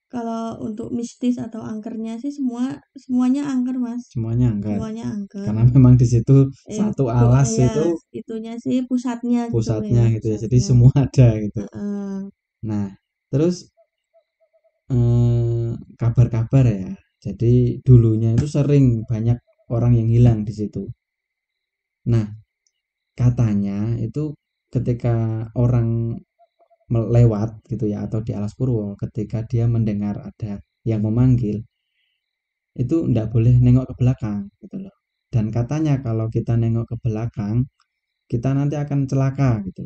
kalau 0.08 0.56
untuk 0.64 0.88
mistis 0.90 1.37
atau 1.37 1.61
angkernya 1.61 2.16
sih 2.23 2.32
semua 2.32 2.80
semuanya 2.97 3.44
angker, 3.52 3.76
Mas. 3.76 4.08
Semuanya 4.08 4.56
angker. 4.56 4.80
Semuanya 4.80 5.04
angker. 5.12 5.44
Karena 5.44 5.62
memang 5.68 5.94
di 6.00 6.06
situ 6.08 6.37
Eh, 6.66 6.78
satu 6.80 7.12
alas 7.12 7.52
iya, 7.52 7.68
itu 7.68 7.85
itunya 8.25 8.54
sih 8.56 8.78
pusatnya 8.88 9.52
gitu 9.52 9.54
pusatnya 9.61 10.02
ya, 10.08 10.14
gitu 10.16 10.26
ya. 10.32 10.37
Jadi 10.40 10.58
pusatnya. 10.58 10.68
semua 10.68 10.92
ada 10.97 11.28
gitu. 11.44 11.61
Heeh. 11.61 12.16
Nah, 12.64 12.87
terus 13.30 13.56
eh, 14.90 15.70
kabar-kabar 16.00 16.64
ya. 16.66 16.90
Jadi 17.18 17.82
dulunya 17.87 18.30
itu 18.38 18.47
sering 18.47 19.02
banyak 19.11 19.38
orang 19.75 19.93
yang 19.99 20.09
hilang 20.15 20.39
di 20.49 20.53
situ. 20.53 20.83
Nah, 22.13 22.27
katanya 23.21 23.97
itu 24.07 24.35
ketika 24.75 25.49
orang 25.57 26.19
melewat 26.89 27.51
gitu 27.69 27.85
ya 27.93 27.99
atau 28.09 28.21
di 28.27 28.33
Alas 28.33 28.55
Purwo 28.59 28.97
ketika 28.97 29.45
dia 29.45 29.65
mendengar 29.69 30.17
ada 30.25 30.61
yang 30.89 31.05
memanggil 31.05 31.61
itu 32.83 32.97
ndak 33.11 33.29
boleh 33.35 33.55
nengok 33.61 33.93
ke 33.93 33.95
belakang 34.01 34.49
gitu 34.63 34.77
loh. 34.85 34.95
Dan 35.29 35.53
katanya 35.53 36.01
kalau 36.01 36.27
kita 36.33 36.57
nengok 36.57 36.87
ke 36.93 36.97
belakang 37.05 37.69
kita 38.33 38.51
nanti 38.57 38.77
akan 38.81 39.01
celaka 39.11 39.61
gitu. 39.69 39.85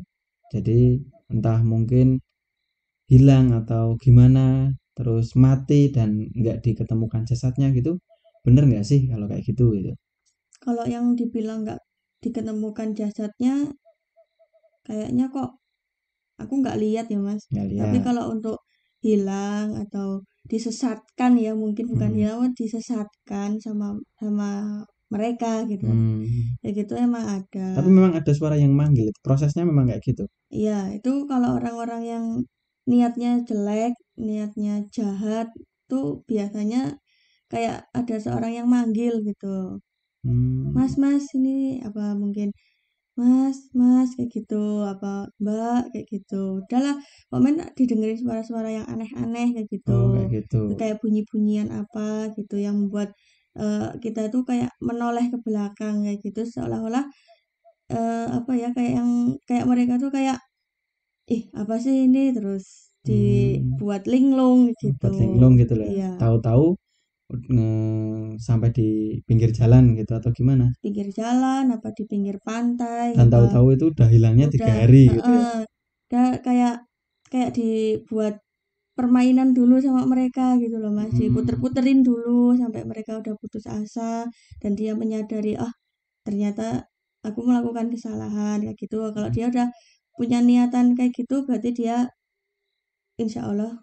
Jadi 0.55 1.01
entah 1.33 1.61
mungkin 1.65 2.21
hilang 3.11 3.47
atau 3.61 3.97
gimana 3.99 4.71
terus 4.97 5.35
mati 5.39 5.89
dan 5.97 6.31
nggak 6.39 6.59
diketemukan 6.65 7.23
jasadnya 7.31 7.73
gitu 7.77 7.99
bener 8.47 8.65
nggak 8.69 8.85
sih 8.91 9.01
kalau 9.11 9.27
kayak 9.31 9.45
gitu 9.49 9.65
gitu 9.79 9.93
Kalau 10.65 10.85
yang 10.95 11.07
dibilang 11.19 11.59
nggak 11.67 11.81
diketemukan 12.23 12.89
jasadnya, 12.99 13.55
kayaknya 14.87 15.25
kok 15.35 15.49
aku 16.43 16.53
nggak 16.63 16.79
lihat 16.83 17.07
ya, 17.13 17.19
Mas. 17.23 17.43
Tapi 17.51 17.99
lihat 17.99 18.05
kalau 18.07 18.25
untuk 18.35 18.57
hilang 19.03 19.69
atau 19.83 20.23
disesatkan 20.51 21.33
ya 21.39 21.53
mungkin 21.63 21.87
bukan 21.93 22.13
Hmm. 22.15 22.19
hilang, 22.21 22.41
disesatkan 22.59 23.51
sama 23.65 23.99
sama 24.21 24.51
mereka 25.13 25.65
gitu. 25.71 25.87
Hmm. 25.89 26.59
Ya 26.65 26.71
gitu 26.79 26.95
emang 26.99 27.25
ada. 27.43 27.67
tapi 27.79 27.89
memang 27.91 28.15
ada 28.19 28.33
suara 28.39 28.57
yang 28.59 28.73
manggil 28.75 29.09
prosesnya 29.27 29.65
memang 29.67 29.87
kayak 29.91 30.03
gitu 30.07 30.25
Iya, 30.53 30.95
itu 31.01 31.11
kalau 31.31 31.59
orang-orang 31.59 32.03
yang 32.13 32.25
niatnya 32.91 33.41
jelek, 33.49 33.95
niatnya 34.21 34.85
jahat, 34.97 35.49
tuh 35.91 36.23
biasanya 36.31 37.02
kayak 37.53 37.77
ada 37.99 38.17
seorang 38.25 38.53
yang 38.59 38.69
manggil 38.77 39.15
gitu. 39.29 39.79
Hmm. 40.25 40.73
Mas, 40.77 40.95
mas, 41.03 41.25
ini 41.37 41.83
apa 41.87 42.15
mungkin 42.23 42.49
Mas, 43.21 43.59
Mas 43.81 44.11
kayak 44.17 44.31
gitu, 44.37 44.57
apa 44.93 45.29
Mbak 45.43 45.93
kayak 45.93 46.07
gitu. 46.15 46.37
Udahlah, 46.65 46.97
komen 47.33 47.55
didengerin 47.79 48.19
suara-suara 48.23 48.71
yang 48.79 48.87
aneh-aneh 48.93 49.47
kayak 49.57 49.69
gitu. 49.75 49.93
oh 49.93 50.09
kayak 50.15 50.29
gitu 50.37 50.59
Kayak 50.81 50.97
bunyi-bunyian 51.03 51.69
apa 51.81 52.33
gitu 52.39 52.57
yang 52.67 52.77
membuat 52.81 53.11
eh, 53.61 53.89
kita 54.05 54.21
tuh 54.35 54.43
kayak 54.49 54.71
menoleh 54.89 55.27
ke 55.33 55.39
belakang 55.47 55.97
kayak 56.07 56.21
gitu 56.27 56.41
seolah-olah 56.55 57.05
eh, 57.93 58.27
apa 58.39 58.53
ya 58.63 58.69
kayak 58.77 58.93
yang 59.01 59.11
kayak 59.49 59.67
mereka 59.71 59.95
tuh 60.03 60.11
kayak 60.17 60.39
ih 61.35 61.43
apa 61.61 61.75
sih 61.85 61.97
ini 62.07 62.21
terus 62.37 62.65
dibuat 63.07 64.03
linglung 64.13 64.61
gitu. 64.83 65.09
buat 65.09 65.15
linglung 65.21 65.55
gitu 65.61 65.75
loh 65.81 65.93
Iya, 65.93 66.07
tahu-tahu 66.21 66.65
sampai 68.41 68.69
di 68.73 69.19
pinggir 69.25 69.51
jalan 69.53 69.97
gitu 69.97 70.13
atau 70.17 70.31
gimana 70.33 70.73
pinggir 70.85 71.09
jalan 71.13 71.73
apa 71.73 71.89
di 71.97 72.05
pinggir 72.05 72.37
pantai 72.43 73.17
dan 73.17 73.29
tahu-tahu 73.33 73.77
itu 73.77 73.85
udah 73.93 74.09
hilangnya 74.09 74.47
tiga 74.53 74.73
hari 74.73 75.09
gitu 75.09 75.29
ya 75.29 75.43
heeh. 75.43 75.63
Udah 76.13 76.45
kayak 76.45 76.77
kayak 77.33 77.57
dibuat 77.57 78.45
permainan 78.93 79.57
dulu 79.57 79.81
sama 79.81 80.05
mereka 80.05 80.61
gitu 80.61 80.77
loh 80.77 80.93
Mas. 80.93 81.09
Hmm. 81.17 81.25
Diputer-puterin 81.25 82.05
dulu 82.05 82.53
sampai 82.53 82.85
mereka 82.85 83.17
udah 83.17 83.33
putus 83.41 83.65
asa 83.65 84.29
dan 84.61 84.73
dia 84.77 84.93
menyadari 84.93 85.57
ah 85.57 85.73
ternyata 86.29 86.93
aku 87.25 87.41
melakukan 87.49 87.89
kesalahan 87.89 88.61
kayak 88.61 88.77
gitu. 88.77 89.01
Kalau 89.17 89.29
dia 89.33 89.49
udah 89.49 89.69
punya 90.13 90.45
niatan 90.45 90.93
kayak 90.93 91.17
gitu 91.17 91.49
berarti 91.49 91.73
dia 91.73 92.13
insya 93.17 93.49
Allah 93.49 93.81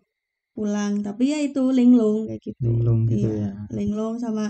pulang. 0.60 0.94
Tapi 1.08 1.24
ya 1.34 1.40
itu 1.48 1.62
linglung 1.80 2.18
kayak 2.30 2.42
gitu. 2.48 2.60
linglung 2.66 3.00
gitu 3.12 3.28
Iya, 3.32 3.40
ya 3.44 3.52
linglung 3.78 4.16
sama 4.24 4.44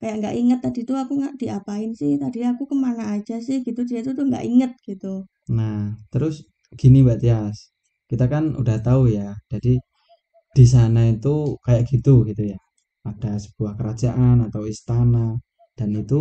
kayak 0.00 0.14
nggak 0.22 0.34
inget 0.40 0.58
tadi 0.64 0.80
tuh 0.88 0.96
aku 1.02 1.12
nggak 1.20 1.34
diapain 1.42 1.90
sih 2.00 2.12
tadi 2.22 2.38
aku 2.50 2.62
ke 2.70 2.76
mana 2.86 3.02
aja 3.18 3.34
sih 3.46 3.56
gitu 3.66 3.80
dia 3.90 4.00
tuh 4.06 4.14
tuh 4.18 4.24
nggak 4.30 4.44
inget 4.50 4.72
gitu 4.88 5.26
Nah, 5.58 5.96
terus 6.12 6.34
gini 6.80 6.98
Mbak 7.06 7.18
Tias, 7.24 7.58
kita 8.10 8.24
kan 8.32 8.44
udah 8.60 8.78
tahu 8.84 9.02
ya, 9.18 9.32
jadi 9.52 9.80
di 10.58 10.64
sana 10.74 11.00
itu 11.14 11.56
kayak 11.66 11.84
gitu 11.92 12.14
gitu 12.28 12.42
ya. 12.52 12.58
Ada 13.10 13.32
sebuah 13.44 13.72
kerajaan 13.78 14.36
atau 14.48 14.62
istana 14.74 15.26
dan 15.78 15.90
itu 16.02 16.20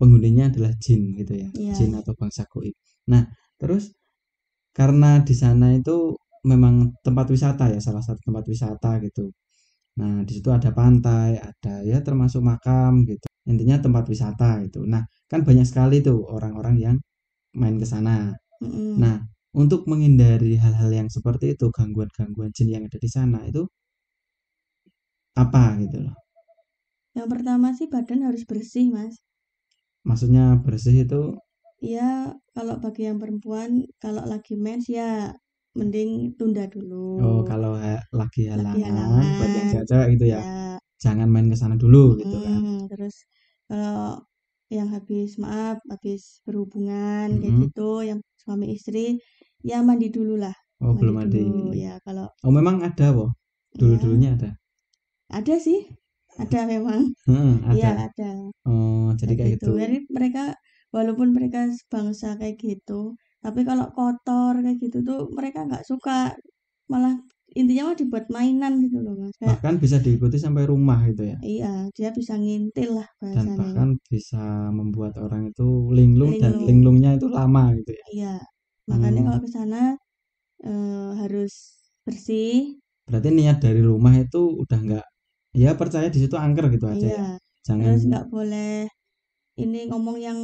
penghuninya 0.00 0.44
adalah 0.52 0.72
jin 0.84 1.02
gitu 1.20 1.34
ya, 1.44 1.48
Iya. 1.54 1.72
jin 1.76 1.92
atau 2.00 2.12
bangsa 2.20 2.42
goib. 2.52 2.74
Nah, 3.12 3.22
terus 3.60 3.84
karena 4.78 5.10
di 5.28 5.34
sana 5.42 5.66
itu 5.78 6.16
memang 6.44 6.94
tempat 7.06 7.26
wisata 7.34 7.64
ya, 7.74 7.78
salah 7.82 8.02
satu 8.04 8.20
tempat 8.28 8.44
wisata 8.52 8.90
gitu. 9.06 9.32
Nah, 10.00 10.22
di 10.26 10.32
situ 10.38 10.48
ada 10.54 10.70
pantai, 10.72 11.30
ada 11.40 11.74
ya 11.90 11.98
termasuk 12.06 12.42
makam 12.50 13.04
gitu. 13.10 13.26
Intinya 13.50 13.76
tempat 13.84 14.04
wisata 14.12 14.62
gitu. 14.66 14.84
Nah, 14.86 15.02
kan 15.30 15.40
banyak 15.48 15.66
sekali 15.68 15.96
tuh 16.06 16.18
orang-orang 16.36 16.76
yang 16.78 16.96
main 17.60 17.76
ke 17.82 17.86
sana. 17.88 18.34
Mm-mm. 18.62 18.98
Nah, 19.02 19.16
untuk 19.56 19.86
menghindari 19.90 20.56
hal-hal 20.60 20.90
yang 20.92 21.08
seperti 21.12 21.54
itu, 21.56 21.66
gangguan-gangguan 21.74 22.50
jin 22.56 22.68
yang 22.74 22.84
ada 22.88 22.98
di 23.00 23.10
sana 23.10 23.40
itu 23.50 23.64
apa 25.42 25.62
gitu 25.80 25.98
loh. 26.04 26.14
Yang 27.16 27.28
pertama 27.32 27.68
sih 27.78 27.84
badan 27.94 28.20
harus 28.26 28.42
bersih, 28.50 28.86
Mas. 28.96 29.14
Maksudnya 30.08 30.44
bersih 30.64 30.96
itu 31.06 31.20
Ya, 31.94 32.34
kalau 32.54 32.74
bagi 32.84 33.02
yang 33.08 33.18
perempuan, 33.22 33.70
kalau 34.02 34.22
lagi 34.32 34.54
mens 34.64 34.86
ya 34.98 35.10
mending 35.78 36.10
tunda 36.38 36.64
dulu. 36.74 36.96
oh 37.24 37.38
kalau 37.48 37.72
ha- 37.84 38.04
lagi 38.20 38.40
halangan 38.52 38.80
halangan. 38.88 39.26
buat 39.36 39.50
yang 39.56 39.66
cewek-cewek 39.70 40.06
gitu 40.14 40.24
ya, 40.34 40.40
Ya, 40.40 40.78
jangan 41.04 41.28
main 41.34 41.48
ke 41.52 41.56
sana 41.62 41.76
dulu 41.82 41.98
gitu 42.22 42.36
kan. 42.46 42.60
terus 42.90 43.16
kalau 43.68 44.24
yang 44.76 44.88
habis 44.94 45.28
maaf, 45.42 45.76
habis 45.92 46.22
berhubungan 46.46 47.26
kayak 47.40 47.54
Mm-mm. 47.54 47.62
gitu, 47.62 47.82
yang 48.08 48.20
suami 48.42 48.66
istri, 48.76 49.00
ya 49.68 49.76
mandi 49.88 50.06
dulu 50.16 50.34
lah. 50.44 50.54
Oh, 50.84 50.94
belum 51.00 51.16
Mandi 51.16 51.24
ada. 51.24 51.38
dulu. 51.40 51.72
Ya, 51.84 51.92
kalau 52.06 52.28
Oh, 52.46 52.52
memang 52.58 52.76
ada, 52.88 53.06
Wo. 53.16 53.26
ya, 53.72 53.80
Dulu-dulunya 53.80 54.30
ada. 54.36 54.50
ada 55.38 55.54
sih, 55.66 55.80
ada 56.42 56.60
memang. 56.72 57.02
Heeh, 57.26 57.54
Iya, 57.74 57.88
ada. 57.88 57.92
ada. 58.06 58.30
Oh, 58.68 59.08
jadi 59.20 59.32
kayak 59.38 59.40
kayak 59.40 59.52
gitu. 59.58 59.66
gitu. 59.66 59.72
Jadi 59.82 59.96
mereka 60.16 60.42
walaupun 60.96 61.28
mereka 61.36 61.60
bangsa 61.92 62.28
kayak 62.40 62.56
gitu, 62.66 63.16
tapi 63.44 63.60
kalau 63.68 63.86
kotor 63.96 64.52
kayak 64.64 64.78
gitu 64.84 64.98
tuh 65.08 65.18
mereka 65.38 65.58
nggak 65.68 65.84
suka. 65.90 66.34
Malah 66.92 67.14
intinya 67.60 67.82
mah 67.92 67.96
dibuat 68.00 68.26
mainan 68.34 68.72
gitu 68.84 68.98
loh 69.04 69.14
mas. 69.20 69.34
Kayak 69.40 69.58
Bahkan 69.60 69.74
bisa 69.84 69.96
diikuti 70.04 70.36
sampai 70.40 70.64
rumah 70.72 70.98
gitu 71.10 71.22
ya. 71.32 71.38
iya 71.54 71.66
dia 71.96 72.08
bisa 72.18 72.34
ngintil 72.42 72.90
lah 72.98 73.08
Dan 73.20 73.22
bahasanya. 73.22 73.58
bahkan 73.60 73.88
bisa 74.12 74.42
membuat 74.78 75.14
orang 75.24 75.42
itu 75.50 75.66
linglung 75.98 76.32
dan 76.42 76.52
Linglung. 76.58 76.68
linglungnya 76.68 77.10
itu 77.18 77.26
lama 77.30 77.62
gitu 77.78 77.92
ya. 78.00 78.06
Iya. 78.14 78.34
Makanya 78.90 79.20
Hmm. 79.22 79.26
kalau 79.28 79.40
ke 79.44 79.50
sana 79.56 79.80
eh, 80.64 81.10
harus 81.22 81.52
bersih. 82.06 82.78
Berarti 83.08 83.28
niat 83.38 83.58
dari 83.64 83.80
rumah 83.90 84.14
itu 84.20 84.40
udah 84.62 84.78
nggak 84.86 85.06
ya 85.56 85.70
percaya 85.80 86.08
di 86.14 86.18
situ 86.22 86.36
angker 86.36 86.66
gitu 86.74 86.86
aja 86.92 87.06
ya. 87.06 87.16
Iya. 87.16 87.28
Jangan 87.66 87.84
Terus 87.84 88.02
nggak 88.08 88.26
boleh 88.34 88.72
ini 89.64 89.78
ngomong 89.90 90.16
yang 90.20 90.38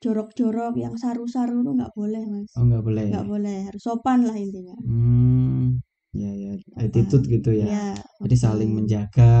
jorok-jorok, 0.00 0.74
yang 0.80 0.94
saru-saru 0.96 1.60
tuh 1.62 1.72
nggak 1.76 1.92
boleh 1.92 2.22
mas. 2.24 2.50
oh 2.56 2.64
nggak 2.64 2.82
boleh. 2.84 3.06
Nggak 3.12 3.28
boleh. 3.28 3.58
Harus 3.68 3.82
sopan 3.84 4.24
lah 4.24 4.36
intinya. 4.36 4.76
Hmm, 4.82 5.78
ya 6.16 6.30
ya 6.32 6.52
attitude 6.80 7.24
gitu 7.28 7.50
ya. 7.52 7.66
Iya. 7.68 7.86
Jadi 8.24 8.36
saling 8.36 8.70
mm, 8.72 8.76
menjaga 8.80 9.32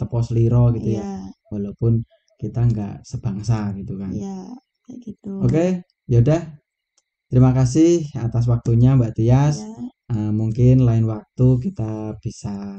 tepos 0.00 0.32
liro 0.32 0.72
gitu 0.72 0.96
ya. 0.96 1.04
Iya. 1.04 1.12
Walaupun 1.52 2.02
kita 2.40 2.60
nggak 2.64 3.04
sebangsa 3.04 3.72
gitu 3.76 3.96
kan. 4.00 4.12
Iya, 4.12 4.50
kayak 4.88 4.98
gitu. 5.04 5.32
Oke, 5.44 5.66
yaudah. 6.08 6.42
Terima 7.26 7.50
kasih 7.50 8.06
atas 8.16 8.46
waktunya 8.46 8.94
Mbak 8.94 9.12
Tias. 9.18 9.60
Ya, 9.60 9.86
Eh, 10.06 10.30
mungkin 10.30 10.86
lain 10.86 11.02
waktu 11.10 11.46
kita 11.58 12.14
bisa 12.22 12.78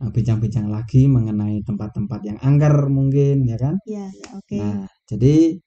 eh, 0.00 0.10
bincang-bincang 0.14 0.72
lagi 0.72 1.04
mengenai 1.04 1.60
tempat-tempat 1.68 2.20
yang 2.24 2.38
angker 2.40 2.88
mungkin 2.88 3.44
ya 3.44 3.56
kan. 3.60 3.76
ya, 3.84 4.08
ya, 4.08 4.28
oke. 4.40 4.56
Nah, 4.56 4.88
jadi 5.04 5.60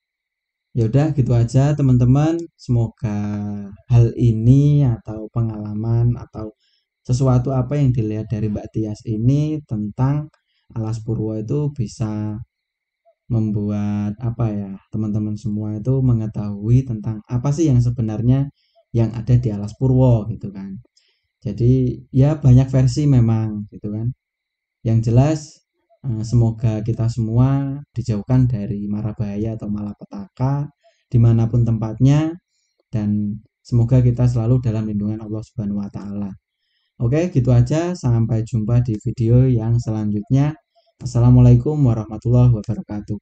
yaudah 0.78 1.16
gitu 1.18 1.32
aja 1.34 1.74
teman-teman. 1.78 2.36
Semoga 2.60 3.18
hal 3.92 4.12
ini 4.20 4.84
atau 4.86 5.32
pengalaman 5.32 6.20
atau 6.20 6.52
sesuatu 7.08 7.50
apa 7.56 7.80
yang 7.80 7.90
dilihat 7.96 8.28
dari 8.34 8.48
Mbak 8.52 8.68
Tias 8.74 9.02
ini 9.08 9.62
tentang 9.70 10.28
alas 10.76 10.98
purwo 11.06 11.38
itu 11.38 11.72
bisa 11.72 12.42
membuat 13.30 14.14
apa 14.22 14.46
ya 14.54 14.72
teman-teman 14.94 15.34
semua 15.38 15.74
itu 15.82 15.94
mengetahui 16.06 16.86
tentang 16.86 17.26
apa 17.26 17.50
sih 17.50 17.66
yang 17.72 17.82
sebenarnya 17.82 18.50
yang 18.94 19.10
ada 19.18 19.34
di 19.38 19.50
alas 19.50 19.74
purwo 19.80 20.30
gitu 20.30 20.54
kan 20.54 20.78
jadi 21.42 21.74
ya 22.14 22.38
banyak 22.38 22.70
versi 22.70 23.10
memang 23.10 23.66
gitu 23.74 23.90
kan 23.90 24.14
yang 24.86 25.02
jelas 25.02 25.65
semoga 26.22 26.82
kita 26.86 27.10
semua 27.10 27.82
dijauhkan 27.96 28.46
dari 28.46 28.86
mara 28.86 29.12
bahaya 29.18 29.58
atau 29.58 29.68
malapetaka 29.70 30.70
di 31.10 31.18
mana 31.22 31.50
pun 31.50 31.66
tempatnya 31.66 32.34
dan 32.94 33.40
semoga 33.66 34.00
kita 34.00 34.30
selalu 34.30 34.62
dalam 34.62 34.86
lindungan 34.86 35.20
Allah 35.26 35.42
Subhanahu 35.42 35.82
Wa 35.82 35.90
Taala. 35.90 36.32
Oke, 36.96 37.28
gitu 37.34 37.52
aja. 37.52 37.92
Sampai 37.92 38.48
jumpa 38.48 38.80
di 38.80 38.96
video 39.04 39.44
yang 39.44 39.76
selanjutnya. 39.82 40.56
Assalamualaikum 41.04 41.76
warahmatullahi 41.84 42.56
wabarakatuh. 42.56 43.20